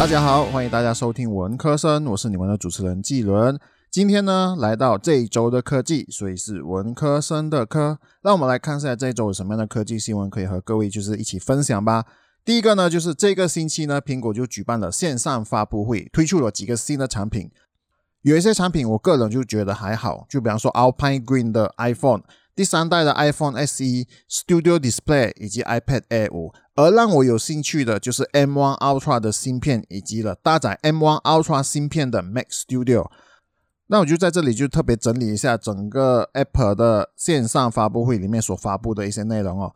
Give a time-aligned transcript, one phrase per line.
[0.00, 3.60] 大家好，欢迎大家收听文科生，我是你们的主持人季伦。
[3.90, 7.98] 今天呢，来到这一周的科技，所以是文科生的科。
[8.22, 12.06] 让我们来看一下这一周有什么样的科技新闻可以和各位就是一起分享吧。
[12.46, 17.50] 第一个呢，就是这个星期呢，苹果就举办了线上发布会，推出了几个新的产品。
[18.22, 22.22] 有一些产品我个人就觉得还好，就比方说 Alpine Green 的 iPhone。
[22.60, 32.48] 第三代的 iPhone SE Studio Display 以及 iPad Air 五，而让我有兴趣的就是 M1 Ultra 的芯片以及了搭载 M1 Ultra 芯片的 Mac
[32.50, 33.10] Studio。
[33.86, 39.74] 那我就在这里就特别整理一下整个 Apple 的线上发布会里面所发布的一些内容哦。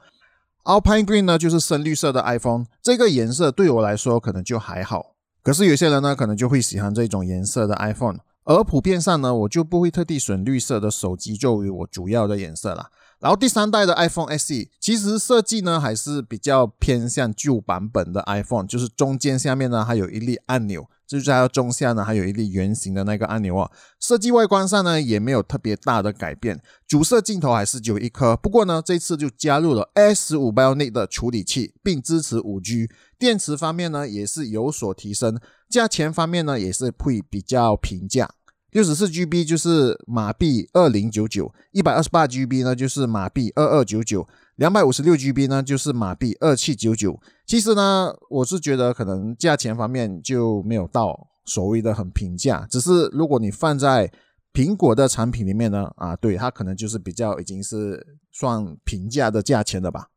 [0.64, 8.19] Alpine Green 呢就是深绿色的 iPhone，这个颜色对我来说可能就还好，可是有些人呢可能就会喜欢这种颜色的 iPhone。
[8.45, 12.91] 而普遍上呢，我就不会特地选绿色的手机作为我主要的颜色啦。
[13.20, 23.70] 然后第三代的 iPhone SE 其实设计呢还是比较偏向旧版本的 iPhone，就是中间下面呢还有一粒按钮，就是在中下呢还有一粒圆形的那个按钮哦。
[24.00, 32.88] 设计外观上呢也没有特别大的改变，主摄镜头还是只有一颗，不过呢这次就加入了 S 五 Bionic 的处理器，并支持五 G。
[33.19, 38.28] 电池方面呢也是有所提升，价钱方面呢也是会比较平价。
[38.70, 47.20] 六十四 GB 就是马币二零九九，一百二十八 GB 呢就是马币二二九九，两百五十六 GB 呢就是马币二七九九。
[47.47, 54.10] 其实呢，我是觉得可能价钱方面就没有到所谓的很平价，只是如果你放在
[54.52, 60.08] 苹果的产品里面呢，啊，对它可能就是比较已经是算平价的价钱了吧。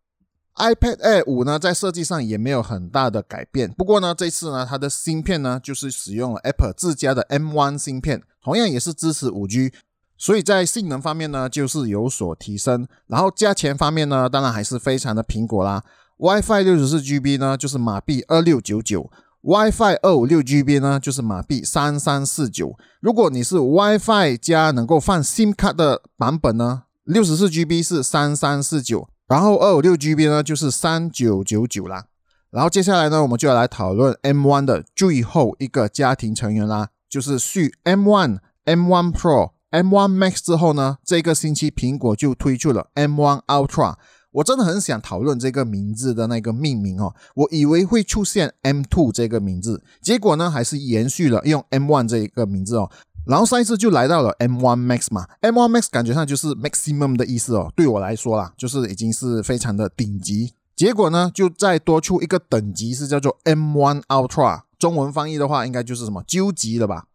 [0.55, 3.71] iPad Air 五呢，在设计上也没有很大的改变。
[3.71, 9.71] 不过呢，这次呢，它的芯片呢，就是使用了 Apple 自家的 M1 芯片，同样也是支持五 G，
[10.18, 12.88] 所以在性能方面呢，就是有所提升。
[13.08, 15.84] 然后价钱方面呢，当然还是非常的苹果啦。
[16.18, 19.12] WiFi 六十四 GB 呢，就是马币二六九九
[19.44, 22.76] ；WiFi 二五六 GB 呢，就是马币三三四九。
[23.00, 29.08] 如果你是 WiFi 加能够放 SIM 卡的版本呢，六十四 GB 是三三四九。
[29.27, 32.06] 然后二五六 GB 呢，就是三九九九啦。
[32.50, 43.95] 然后接下来呢，我们就要来讨论 M1 的最后一个家庭成员啦，就是续 M1、M1 Pro、M1 Max 之后呢，这个星期苹果就推出了 M1 Ultra。
[44.32, 52.89] 我真的很想讨论这个名字的那个命名哦，我以为会出现 M2 这个名字，结果呢，还是延续了用 M1 这一个名字哦。
[53.26, 57.72] 然后上一次就来到了 M1 Max 嘛，M1 Max 感觉上就是 maximum 的意思哦。
[57.76, 60.54] 对我来说啦，就是已经是非常的顶级。
[60.76, 64.61] 结果呢，就再多出一个等级，是叫做 M1 Ultra。
[64.77, 67.06] 中文翻译的话，应该就是什么究极了吧？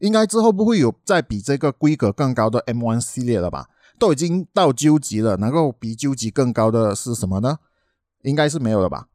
[0.00, 3.68] 应该之后不会有再比这个规格更高的 M1 系列了吧？
[3.98, 7.58] 都已经到究极了，能够比究极更高的是什么呢？
[8.22, 9.06] 应该是没有了吧？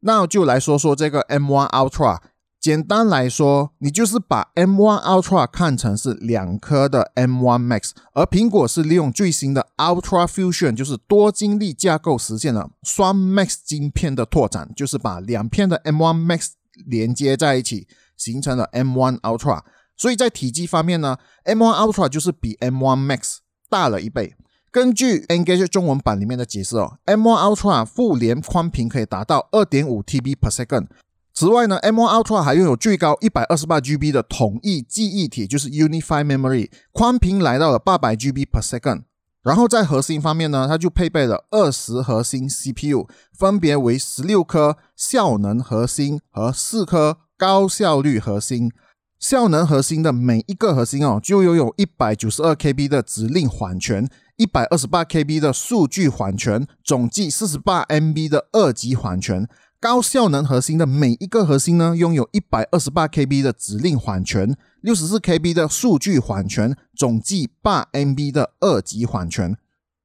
[0.00, 2.18] 那就来说说这个 M1 Ultra。
[2.58, 16.50] 简单来说，你就是把 M1 Ultra 看成是两颗的 M1 Max，而苹果是利用最新的 Ultra Fusion，就是多晶粒架构，实现了双 Max 晶片的拓展，就是把两片的 M1 Max
[16.86, 19.62] 连接在一起，形成了 M1 Ultra。
[20.02, 23.36] 所以在体积方面呢，M1 Ultra 就是比 M1 Max
[23.70, 24.34] 大了一倍。
[24.72, 30.88] 根据 Engage 中文版里面的解释哦，M1 Ultra 互联宽频可以达到二点五 TB per second。
[31.32, 39.02] 此外呢，M1 Ultra 还拥有最高一百二十八 GB 的统一记忆体，就是 Unified Memory，宽频来到了八百 GB per second。
[39.44, 43.06] 然后在核心方面呢，它就配备了二十核心 CPU，
[43.38, 48.72] 分别为十六颗效能核心和四颗高效率核心。
[49.22, 59.48] 效能核心的每一个核心哦，就拥有一百九十二 KB 的指令缓存，一百二十八 KB 的数据缓存，总计四十八 MB 的二级缓存。
[59.78, 69.56] 高效能核心的每一个核心呢，拥有一百二十八 KB 的指令缓存，六十四 KB 的数据缓存，总计八 MB 的二级缓存。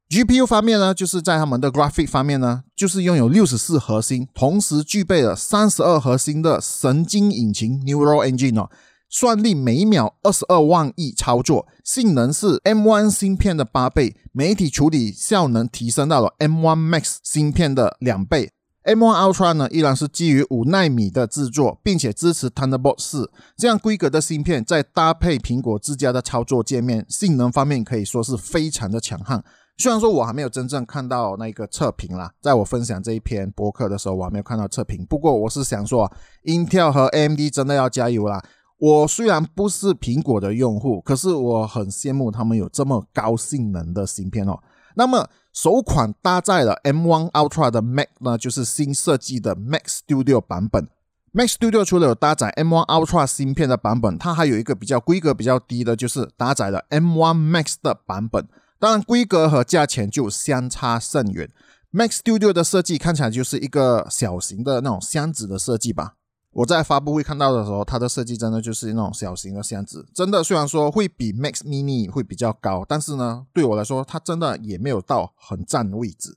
[0.09, 8.69] GPU 方面呢，就是在他们的 Graphic 方面呢，就是拥有六十四核心，同时具备了三十二核心的神经引擎 Neural Engine 哦，
[9.09, 18.51] 算力每秒二十二万亿操作，性能是 M1 芯片的八倍，媒体处理效能提升到了 M1 Max 芯片的两倍。
[18.83, 29.43] M1 Ultra 呢，依然是基于五纳米的制作，并且支持 Thunderbolt 四这样规格的芯片，在搭配苹果自家的操作界面，性能方面可以说是非常的强悍。
[29.79, 35.05] 虽然说我还没有真正看到那个测评啦，在我分享这一篇博客的时候，我还没有看到测评。
[35.05, 36.11] 不过我是想说
[36.45, 38.41] ，Intel 和 AMD 真的要加油啦！
[38.79, 44.59] 我虽然不是苹果的用户，可是我很羡慕他们有这么高性能的芯片哦。
[44.95, 50.87] 那么首款搭载了 M1 Ultra 的 Mac 呢，就是新设计的 Mac Studio 版本。
[51.31, 58.47] Mac Studio 除了有搭载 M1 Ultra 芯片的版本，它还有一个比较规格比较低的，就是搭载了 M1 Max 的版本。
[58.79, 61.49] 当然，规格和价钱就相差甚远。
[61.89, 66.16] Mac Studio 的设计看起来就是一个小型的那种箱子的设计吧。
[66.57, 76.35] 我在发布会看到的时候，它的设计真的就是那种小型的箱子，真的虽然说会比 Max Mini 会比较高，但是呢，对我来说，它真的也没有到很占位置。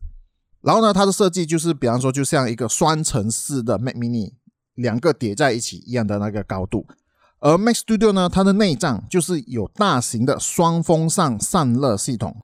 [0.61, 4.35] 然后呢，它的设计就是，比方说，就像一个双层式的 Mac Mini。
[4.77, 6.87] 两个叠在一起一样的那个高度，
[7.41, 12.35] 而 Mac Studio 呢，它的内脏就是有大型的双风扇散热系统，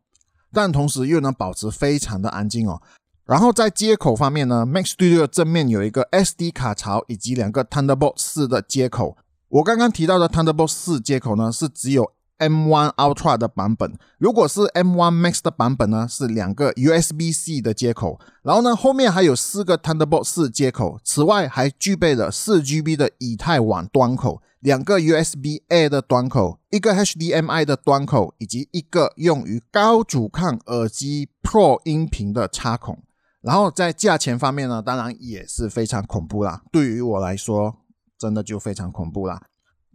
[0.53, 2.83] 但同时又能保持非常的安静哦。
[3.27, 9.17] 然后在接口方面呢，Mac Studio 正面有一个 SD 卡槽以及两个 Thunderbolt 四的接口。
[9.49, 25.89] 我刚刚提到的 Thunderbolt 四接口呢，是只有 M1 Ultra 的版本，如果是 M1 Max 的版本呢，是两个 USB-C 的接口，然后呢，后面还有四个 Thunderbolt 四接口，此外还具备了四 GB 的以太网端口，两个 USB-A
[25.89, 32.99] 的端口，一个 HDMI 的端口，以及一个用于高阻抗耳机 Pro 音频的插孔。
[33.47, 37.77] 然后在价钱方面呢，当然也是非常恐怖啦，对于我来说，
[38.19, 39.41] 真的就非常恐怖啦。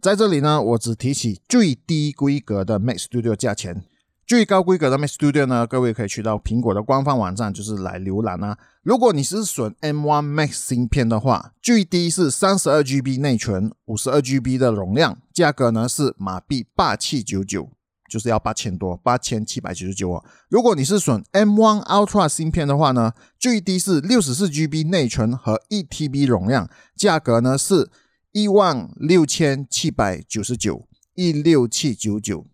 [0.00, 3.84] 在这里呢，我只提起最低规格的 Mac Studio 价钱，
[4.26, 8.56] 最高规格的 Mac Studio 呢，各位可以去到苹果的官方网站，就是来浏览啊。
[8.82, 17.68] 如果你是选 M1 Max 芯片的话，最低是三十二 GB 内存，五十二 GB 的容量，价格呢是马币八七九九，
[18.12, 20.24] 就是要八千多，八千七百九十九哦。
[20.48, 27.90] 如果你是选 M1 Ultra 芯片的话呢，最低是六十四 GB 内存和一 TB 容量，价格呢是。
[28.34, 32.46] 一万六千七百九十九，一六七九九，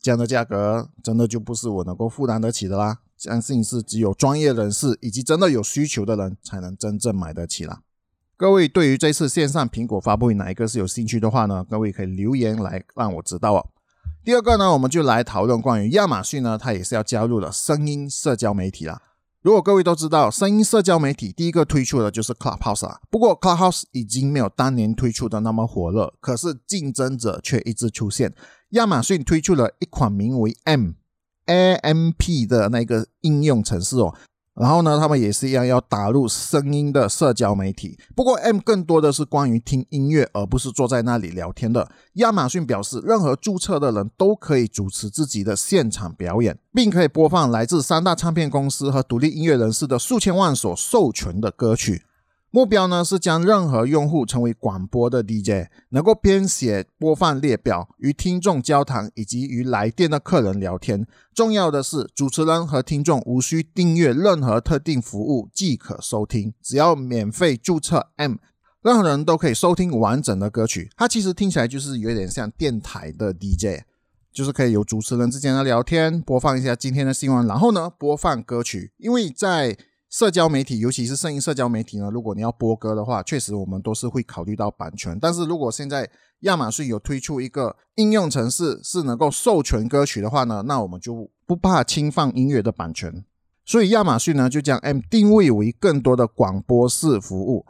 [0.00, 3.00] 这样的价格真的就不是我能够负担得起的啦。
[3.14, 7.82] 相信是只有专业人士以及真的有需求的人才能真正买得起啦。
[8.38, 11.62] 各位对于这次线上苹果发布会哪一个是有兴趣的话呢？
[11.68, 13.68] 各位可以留言来让我知道哦。
[14.28, 19.00] 第二个呢，我们就来讨论关于亚马逊呢，它也是要加入了声音社交媒体啦。
[19.40, 23.00] 如果各位都知道，声音社交媒体第一个推出的就是 Clubhouse 啊。
[23.08, 28.34] 不过 Clubhouse 已经没有当年推出的那么火热，可是竞争者却一直出现。
[28.72, 30.90] 亚马逊推出了一款名为 M
[31.46, 34.14] A M P 的那个应用程式哦。
[34.60, 37.96] 然后呢，他们也是一样要打入声音的社交媒体。
[38.16, 41.88] 不过，M 更多的是关于听音乐，而不是坐在那里聊天的。
[42.14, 52.02] 亚马逊表示，任何注册的人都可以主持自己的现场表演，并可以播放来自三大唱片公司和独立音乐人士的数千万所授权的歌曲。
[52.50, 61.06] 目标呢是将任何用户成为广播的 DJ，能够编写播放列表，与听众交谈，以及与来电的客人聊天。
[61.34, 68.36] 重要的是，主持人和听众无需订阅任何特定服务即可收听，只要免费注册 M，
[68.82, 70.90] 任何人都可以收听完整的歌曲。
[70.96, 73.82] 它其实听起来就是有点像电台的 DJ，
[74.32, 78.92] 就是可以有主持人之间的聊天，播放一下今天的新闻，然后呢播放歌曲。
[78.96, 79.76] 因为在
[80.18, 85.16] 社交媒体，尤其是声音社交媒体呢，如果你要播歌的话，确实我们都是会考虑到版权。
[85.20, 86.10] 但是如果现在
[86.40, 93.24] 亚马逊有推出一个应用程式，是能够授权歌曲的话呢，那我们就不怕侵犯音乐的版权。
[93.64, 97.64] 所以亚马逊呢，就将 M 定位为更多的广播式服务。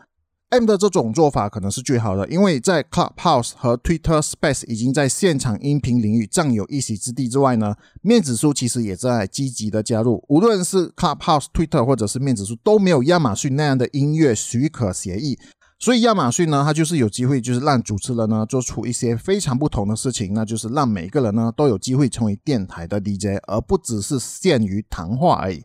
[0.50, 10.25] M 的这种做法可能是最好的，因为在 Clubhouse 和 Twitter Space 已经在现场音频领域占有一席之地之外呢，面子书其实也在积极的加入。
[10.28, 15.38] 无论是 Clubhouse、Twitter 或者是面子书，都没有亚马逊那样的音乐许可协议，
[15.78, 25.62] 所以亚马逊呢，它就是有机会，就是让主持人呢做出一些非常不同的事情，那就是让每个人呢都有机会成为电台的 DJ，而不只是限于谈话而已。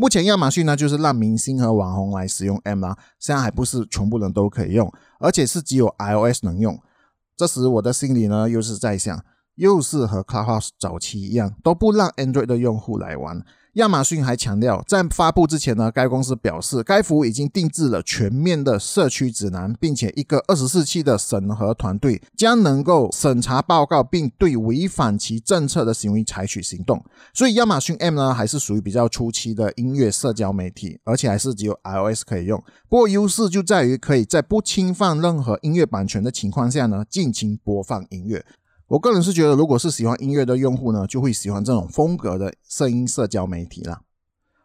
[0.00, 6.80] 目前亚马逊呢，就是让明星和网红来使用 M 啦，现在还不是全部人都可以用，而且是只有 iOS 能用。
[7.36, 9.22] 这时我的心里呢，又是在想，
[9.56, 13.44] 又是和 Clubhouse 早期一样，都不让 Android 的用户来玩。
[13.74, 27.04] 亚马逊还强调，在发布之前呢，该公司表示，该服务已经定制了全面的社区指南，并且一个二十四期的审核团队将能够审查报告，并对违反其政策的行为采取行动。
[27.32, 32.60] 所以，亚马逊 M 呢，还是属于比较初期的音乐社交媒体，而且还是只有 iOS 可以用。
[32.88, 38.44] 不过，优势就在于可以在不侵犯任何音乐版权的情况下呢，尽情播放音乐。
[38.90, 44.00] 我个人是觉得，如果是喜欢音乐的用户呢，就会喜欢这种风格的声音社交媒体啦。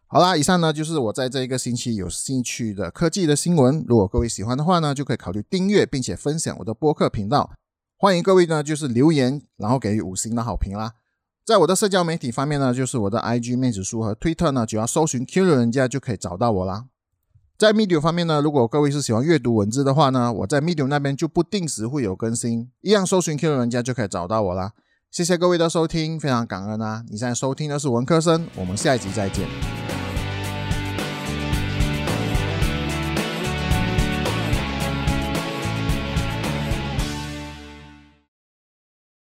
[0.08, 3.86] 好啦，以上呢就是我在这一个星期有兴趣的科技的新闻。
[3.88, 7.52] 如果各位喜欢的话呢，就可以考虑订阅并且分享我的播客频道。
[7.98, 10.94] 欢迎各位呢就是留言，然后给予五星的好评啦。
[11.46, 16.86] 在我的社交媒体方面呢，就是我的 IG 面子书和推特呢，只要搜寻 Q 人家就可以找到我啦。
[17.58, 24.74] 在 Medium 方面呢，如果各位是喜欢阅读文字的话呢，我在 Medium 那边就不定时会有更新，一样搜寻 Q 人家就可以找到我啦。
[25.10, 27.06] 谢谢各位的收听，非常感恩啊！
[27.10, 29.85] 你现在收听的是文科生，我们下一集再见。